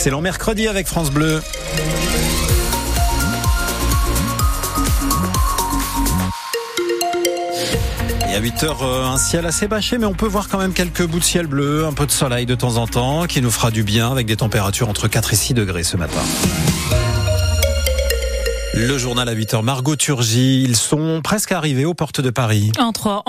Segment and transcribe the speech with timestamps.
[0.00, 1.42] excellent mercredi avec France Bleu.
[8.30, 10.72] Et à 8 heures, euh, un ciel assez bâché, mais on peut voir quand même
[10.72, 13.50] quelques bouts de ciel bleu, un peu de soleil de temps en temps, qui nous
[13.50, 16.22] fera du bien avec des températures entre 4 et 6 degrés ce matin.
[18.72, 22.70] Le journal à 8h, Margot Turgy, ils sont presque arrivés aux portes de Paris.
[22.78, 23.24] Encore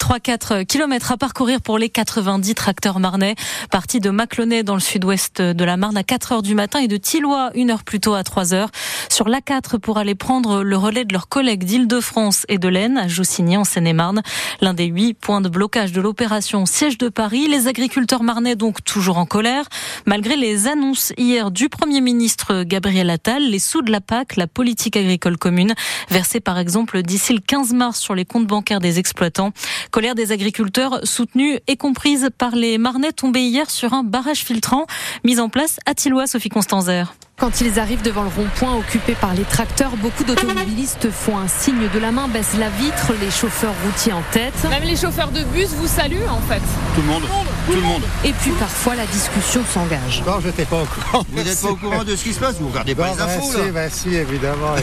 [0.00, 3.36] 3-4 kilomètres à parcourir pour les 90 tracteurs marnais,
[3.70, 6.88] partis de Maclonnet dans le sud-ouest de la Marne à 4 heures du matin et
[6.88, 8.70] de Tillois une heure plus tôt à 3 heures
[9.08, 13.06] sur l'A4 pour aller prendre le relais de leurs collègues d'Île-de-France et de l'Aisne à
[13.06, 14.22] Joussigny en Seine-et-Marne.
[14.60, 17.46] L'un des huit points de blocage de l'opération siège de Paris.
[17.46, 19.66] Les agriculteurs marnais donc toujours en colère,
[20.06, 24.48] malgré les annonces hier du Premier ministre Gabriel Attal, les sous de la PAC, la
[24.72, 25.74] politique agricole commune,
[26.08, 29.52] versée par exemple d'ici le 15 mars sur les comptes bancaires des exploitants.
[29.90, 34.86] Colère des agriculteurs soutenue et comprise par les Marnais tombés hier sur un barrage filtrant
[35.24, 37.12] mis en place à Tillois, Sophie Constanzer.
[37.38, 41.88] Quand ils arrivent devant le rond-point occupé par les tracteurs, beaucoup d'automobilistes font un signe
[41.92, 44.54] de la main, baissent la vitre, les chauffeurs routiers en tête.
[44.70, 46.60] Même les chauffeurs de bus vous saluent en fait.
[46.94, 47.22] Tout le monde.
[47.66, 48.02] Tout le monde.
[48.24, 50.22] Et puis parfois la discussion s'engage.
[50.24, 51.24] Non, je n'étais pas au courant.
[51.32, 53.18] Vous n'êtes pas au courant de ce qui se passe Vous regardez pas Non, les
[53.18, 54.74] bah, infos si, là bah, si, évidemment.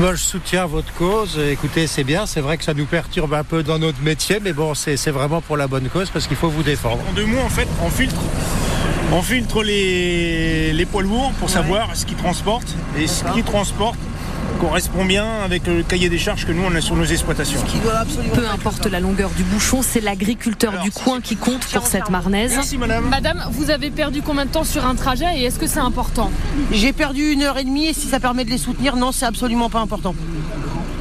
[0.00, 1.38] Moi, je soutiens votre cause.
[1.38, 2.26] Écoutez, c'est bien.
[2.26, 5.10] C'est vrai que ça nous perturbe un peu dans notre métier, mais bon, c'est c'est
[5.12, 6.98] vraiment pour la bonne cause parce qu'il faut vous défendre.
[7.08, 8.20] En deux mots, en fait, on filtre,
[9.12, 12.74] on filtre les, les poids lourds pour savoir ce qu'ils transportent.
[12.98, 13.98] Et ce qu'ils transportent
[14.58, 17.60] correspond bien avec le cahier des charges que nous, on a sur nos exploitations.
[18.34, 22.52] Peu importe la longueur du bouchon, c'est l'agriculteur du coin qui compte pour cette marnaise.
[22.54, 23.08] Merci madame.
[23.08, 26.30] Madame, vous avez perdu combien de temps sur un trajet et est-ce que c'est important?
[26.72, 29.26] J'ai perdu une heure et demie et si ça permet de les soutenir, non, c'est
[29.26, 30.14] absolument pas important.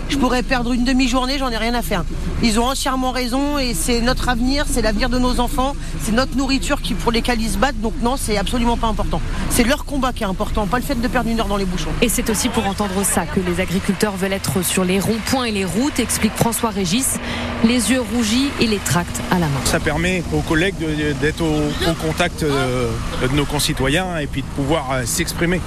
[0.09, 2.03] Je pourrais perdre une demi-journée, j'en ai rien à faire.
[2.41, 6.35] Ils ont entièrement raison et c'est notre avenir, c'est l'avenir de nos enfants, c'est notre
[6.37, 9.21] nourriture qui, pour lesquels ils se battent, donc non, c'est absolument pas important.
[9.49, 11.65] C'est leur combat qui est important, pas le fait de perdre une heure dans les
[11.65, 11.89] bouchons.
[12.01, 15.51] Et c'est aussi pour entendre ça que les agriculteurs veulent être sur les ronds-points et
[15.51, 17.17] les routes, explique François Régis,
[17.63, 19.59] les yeux rougis et les tracts à la main.
[19.65, 20.75] Ça permet aux collègues
[21.21, 22.89] d'être au, au contact euh,
[23.21, 25.59] de nos concitoyens et puis de pouvoir euh, s'exprimer.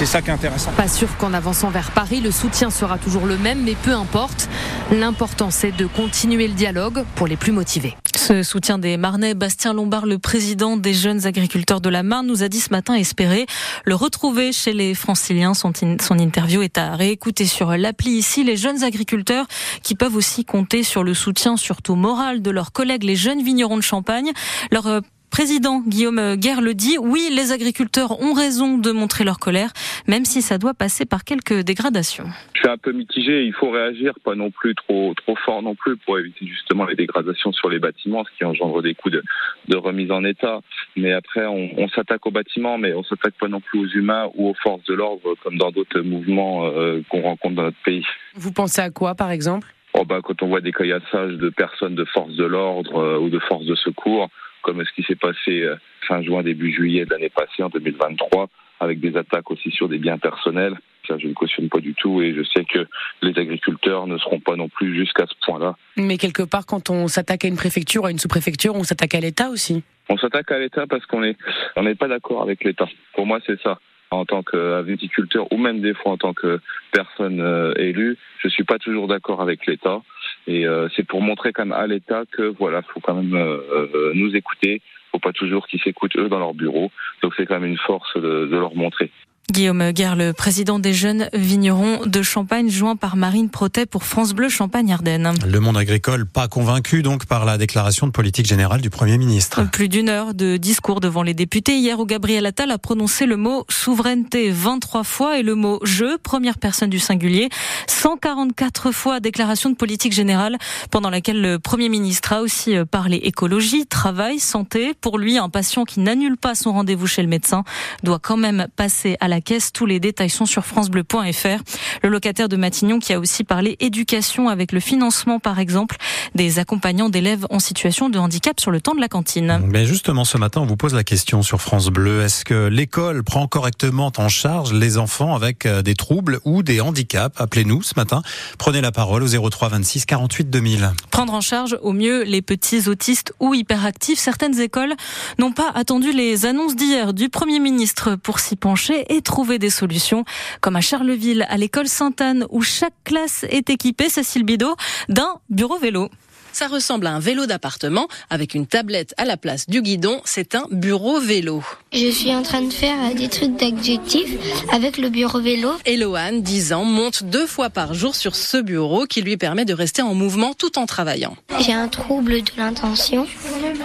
[0.00, 0.72] C'est ça qui est intéressant.
[0.72, 4.48] Pas sûr qu'en avançant vers Paris, le soutien sera toujours le même, mais peu importe.
[4.90, 7.94] L'important, c'est de continuer le dialogue pour les plus motivés.
[8.16, 12.42] Ce soutien des Marnais, Bastien Lombard, le président des jeunes agriculteurs de la Marne, nous
[12.42, 13.44] a dit ce matin espérer
[13.84, 15.52] le retrouver chez les franciliens.
[15.52, 18.42] Son, in- son interview est à réécouter sur l'appli ici.
[18.42, 19.44] Les jeunes agriculteurs
[19.82, 23.76] qui peuvent aussi compter sur le soutien, surtout moral, de leurs collègues, les jeunes vignerons
[23.76, 24.30] de Champagne.
[24.70, 29.38] Leur euh, président Guillaume Guerre le dit, oui, les agriculteurs ont raison de montrer leur
[29.38, 29.70] colère,
[30.06, 32.26] même si ça doit passer par quelques dégradations.
[32.54, 33.44] Je suis un peu mitigé.
[33.44, 36.94] Il faut réagir, pas non plus trop trop fort non plus, pour éviter justement les
[36.94, 39.22] dégradations sur les bâtiments, ce qui engendre des coûts de,
[39.68, 40.60] de remise en état.
[40.96, 44.28] Mais après, on, on s'attaque aux bâtiments, mais on s'attaque pas non plus aux humains
[44.34, 48.04] ou aux forces de l'ordre, comme dans d'autres mouvements euh, qu'on rencontre dans notre pays.
[48.34, 49.68] Vous pensez à quoi, par exemple?
[49.94, 53.28] Oh bah, quand on voit des caillassages de personnes de forces de l'ordre euh, ou
[53.28, 54.28] de forces de secours,
[54.70, 55.74] comme ce qui s'est passé euh,
[56.06, 58.48] fin juin, début juillet de l'année passée, en 2023,
[58.78, 62.22] avec des attaques aussi sur des biens personnels, ça je ne cautionne pas du tout
[62.22, 62.86] et je sais que
[63.20, 65.74] les agriculteurs ne seront pas non plus jusqu'à ce point-là.
[65.96, 69.20] Mais quelque part, quand on s'attaque à une préfecture, à une sous-préfecture, on s'attaque à
[69.20, 69.82] l'État aussi.
[70.08, 71.36] On s'attaque à l'État parce qu'on est
[71.74, 72.86] on n'est pas d'accord avec l'État.
[73.14, 73.80] Pour moi, c'est ça.
[74.12, 76.60] En tant qu'agriculteur ou même des fois en tant que
[76.92, 80.00] personne euh, élue, je suis pas toujours d'accord avec l'État.
[80.46, 83.58] Et euh, c'est pour montrer quand même à l'État que voilà, faut quand même euh,
[83.72, 84.80] euh, nous écouter.
[85.12, 86.90] Faut pas toujours qu'ils s'écoutent eux dans leur bureau.
[87.22, 89.10] Donc c'est quand même une force de, de leur montrer.
[89.50, 94.32] Guillaume Guerre, le président des jeunes vignerons de Champagne, joint par Marine Protet pour France
[94.32, 95.34] Bleu Champagne-Ardenne.
[95.44, 99.68] Le monde agricole pas convaincu donc par la déclaration de politique générale du Premier ministre.
[99.70, 103.36] Plus d'une heure de discours devant les députés hier où Gabriel Attal a prononcé le
[103.36, 107.48] mot souveraineté 23 fois et le mot je, première personne du singulier,
[107.88, 110.58] 144 fois déclaration de politique générale
[110.90, 114.94] pendant laquelle le Premier ministre a aussi euh, parlé écologie, travail, santé.
[115.00, 117.64] Pour lui, un patient qui n'annule pas son rendez-vous chez le médecin
[118.04, 119.72] doit quand même passer à la caisse.
[119.72, 121.62] Tous les détails sont sur francebleu.fr.
[122.02, 125.96] Le locataire de Matignon qui a aussi parlé éducation avec le financement par exemple
[126.34, 129.60] des accompagnants d'élèves en situation de handicap sur le temps de la cantine.
[129.66, 132.22] Mais justement, ce matin, on vous pose la question sur France Bleu.
[132.22, 136.80] Est-ce que l'école prend correctement en charge les enfants avec euh, des troubles ou des
[136.80, 137.40] handicaps?
[137.40, 138.22] Appelez-nous ce matin.
[138.58, 140.92] Prenez la parole au 03 26 48 2000.
[141.10, 144.18] Prendre en charge au mieux les petits autistes ou hyperactifs.
[144.18, 144.94] Certaines écoles
[145.38, 149.70] n'ont pas attendu les annonces d'hier du Premier ministre pour s'y pencher et trouver des
[149.70, 150.24] solutions,
[150.60, 154.74] comme à Charleville, à l'école Sainte-Anne, où chaque classe est équipée, Cécile Bidot,
[155.08, 156.10] d'un bureau vélo.
[156.52, 160.20] Ça ressemble à un vélo d'appartement avec une tablette à la place du guidon.
[160.24, 161.62] C'est un bureau vélo.
[161.92, 164.34] Je suis en train de faire des trucs d'adjectifs
[164.72, 165.70] avec le bureau vélo.
[165.86, 169.74] Eloane, 10 ans, monte deux fois par jour sur ce bureau qui lui permet de
[169.74, 171.36] rester en mouvement tout en travaillant.
[171.60, 173.28] J'ai un trouble de l'intention,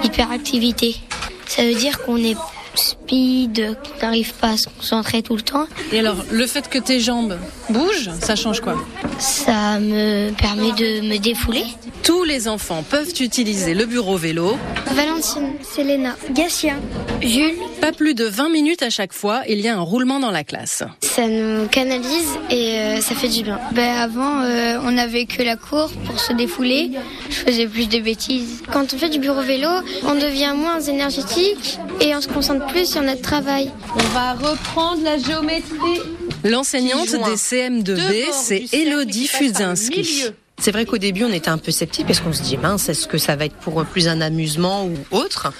[0.04, 0.96] hyperactivité.
[1.46, 2.36] Ça veut dire qu'on est
[3.06, 5.68] speed, qu'on n'arrive pas à se concentrer tout le temps.
[5.92, 7.38] Et alors, le fait que tes jambes
[7.70, 8.76] bougent, ça change quoi?
[9.20, 11.64] Ça me permet de me défouler.
[12.04, 14.58] Tous les enfants peuvent utiliser le bureau vélo.
[14.92, 16.80] Valentine, Selena, Gatien,
[17.22, 17.56] Jules.
[17.82, 20.44] Pas plus de 20 minutes à chaque fois, il y a un roulement dans la
[20.44, 20.84] classe.
[21.02, 23.60] Ça nous canalise et euh, ça fait du bien.
[23.72, 26.92] Ben, avant, euh, on n'avait que la cour pour se défouler.
[27.30, 28.62] Je faisais plus de bêtises.
[28.72, 29.70] Quand on fait du bureau vélo,
[30.04, 33.70] on devient moins énergétique et on se concentre plus sur notre travail.
[33.94, 36.00] On va reprendre la géométrie.
[36.46, 40.28] L'enseignante des CM2B, c'est Elodie Fudzinski.
[40.58, 43.08] C'est vrai qu'au début, on était un peu sceptique parce qu'on se dit, mince, est-ce
[43.08, 45.52] que ça va être pour plus un amusement ou autre?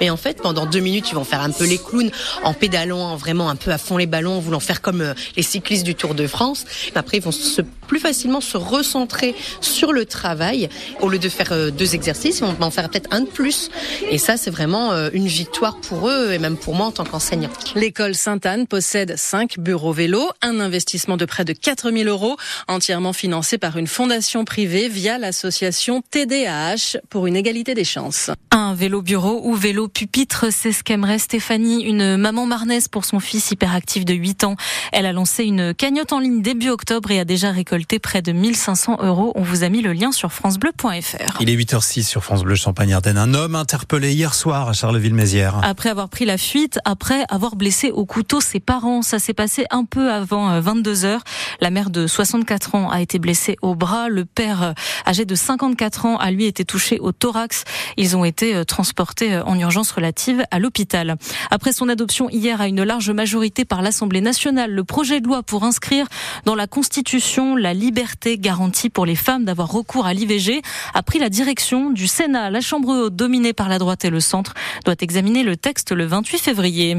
[0.00, 2.10] Mais en fait, pendant deux minutes, ils vont faire un peu les clowns
[2.42, 5.44] en pédalant vraiment un peu à fond les ballons, en voulant faire comme euh, les
[5.44, 6.64] cyclistes du Tour de France.
[6.96, 10.68] Après, ils vont se, plus facilement se recentrer sur le travail.
[11.00, 13.68] Au lieu de faire euh, deux exercices, ils vont en faire peut-être un de plus.
[14.08, 17.02] Et ça, c'est vraiment euh, une victoire pour eux et même pour moi en tant
[17.02, 17.50] qu'enseignant.
[17.74, 22.36] L'école Sainte-Anne possède cinq bureaux vélos, un investissement de près de 4000 euros,
[22.68, 28.30] entièrement financé par une fondation privée via l'association TDAH pour une égalité des chances.
[28.52, 33.18] Un vélo bureau ou vélo pupitre, c'est ce qu'aimerait Stéphanie, une maman marnaise pour son
[33.18, 34.54] fils hyperactif de 8 ans.
[34.92, 38.32] Elle a lancé une cagnotte en ligne début octobre et a déjà récolté près de
[38.32, 39.32] 1500 euros.
[39.34, 41.38] On vous a mis le lien sur francebleu.fr.
[41.40, 43.18] Il est 8h06 sur France Bleu Champagne-Ardenne.
[43.18, 45.60] Un homme interpellé hier soir à Charleville-Mézières.
[45.62, 49.66] Après avoir pris la fuite, après avoir blessé au couteau ses parents, ça s'est passé
[49.70, 51.22] un peu avant 22 heures.
[51.60, 54.08] La mère de 64 ans a été blessée au bras.
[54.08, 54.72] Le père euh,
[55.06, 57.64] âgé de 54 ans a lui été touché au thorax.
[57.96, 61.16] Ils ont été euh, transportés euh, en urgence relative à l'hôpital.
[61.50, 65.42] Après son adoption hier à une large majorité par l'Assemblée nationale, le projet de loi
[65.42, 66.06] pour inscrire
[66.44, 70.62] dans la Constitution la liberté garantie pour les femmes d'avoir recours à l'IVG
[70.94, 72.50] a pris la direction du Sénat.
[72.50, 76.06] La Chambre haute, dominée par la droite et le centre, doit examiner le texte le
[76.06, 76.96] 28 février.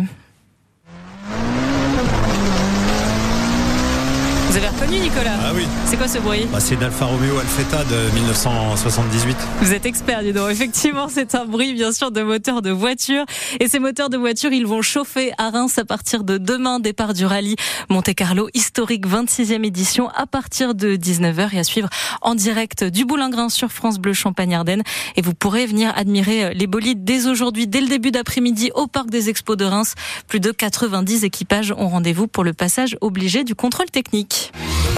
[4.52, 5.66] Vous avez reconnu Nicolas Ah oui.
[5.86, 9.38] C'est quoi ce bruit bah, C'est une Alfa Romeo Alfetta de 1978.
[9.62, 10.52] Vous êtes expert, dis donc.
[10.52, 13.24] Effectivement, c'est un bruit, bien sûr, de moteur de voiture.
[13.62, 17.14] Et ces moteurs de voiture, ils vont chauffer à Reims à partir de demain, départ
[17.14, 17.56] du rallye
[17.88, 21.88] Monte Carlo historique 26e édition à partir de 19h et à suivre
[22.22, 24.84] en direct du Boulingrin sur France Bleu Champagne-Ardenne.
[25.16, 29.10] Et vous pourrez venir admirer les bolides dès aujourd'hui, dès le début d'après-midi au Parc
[29.10, 29.96] des Expos de Reims.
[30.28, 34.82] Plus de 90 équipages ont rendez-vous pour le passage obligé du contrôle technique midi.